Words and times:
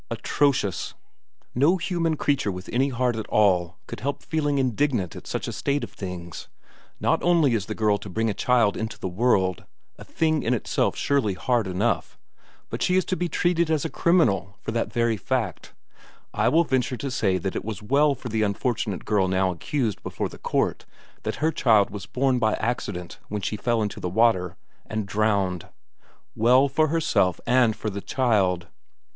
Atrocious! 0.09 0.95
No 1.53 1.77
human 1.77 2.17
creature 2.17 2.51
with 2.51 2.71
any 2.73 2.89
heart 2.89 3.15
at 3.15 3.27
all 3.27 3.77
could 3.85 3.99
help 3.99 4.23
feeling 4.23 4.57
indignant 4.57 5.15
at 5.15 5.27
such 5.27 5.47
a 5.47 5.51
state 5.53 5.83
of 5.83 5.91
things. 5.91 6.47
Not 6.99 7.21
only 7.21 7.53
is 7.53 7.67
the 7.67 7.75
girl 7.75 7.99
to 7.99 8.09
bring 8.09 8.27
a 8.27 8.33
child 8.33 8.75
into 8.75 8.97
the 8.97 9.07
world, 9.07 9.63
a 9.99 10.03
thing 10.03 10.41
in 10.41 10.55
itself 10.55 10.95
surely 10.95 11.35
hard 11.35 11.67
enough, 11.67 12.17
but 12.71 12.81
she 12.81 12.95
is 12.95 13.05
to 13.05 13.15
be 13.15 13.29
treated 13.29 13.69
as 13.69 13.85
a 13.85 13.91
criminal 13.91 14.57
for 14.59 14.71
that 14.71 14.91
very 14.91 15.17
fact. 15.17 15.75
I 16.33 16.49
will 16.49 16.63
venture 16.63 16.97
to 16.97 17.11
say 17.11 17.37
that 17.37 17.55
it 17.55 17.63
was 17.63 17.83
well 17.83 18.15
for 18.15 18.27
the 18.27 18.41
unfortunate 18.41 19.05
girl 19.05 19.27
now 19.27 19.51
accused 19.51 20.01
before 20.01 20.29
the 20.29 20.39
court 20.39 20.83
that 21.21 21.35
her 21.45 21.51
child 21.51 21.91
was 21.91 22.07
born 22.07 22.39
by 22.39 22.55
accident 22.55 23.19
when 23.29 23.43
she 23.43 23.55
fell 23.55 23.83
into 23.83 23.99
the 23.99 24.09
water, 24.09 24.57
and 24.87 25.05
drowned. 25.05 25.67
Well 26.35 26.67
for 26.67 26.87
herself 26.87 27.39
and 27.45 27.75
for 27.75 27.91
the 27.91 28.01
child. 28.01 28.65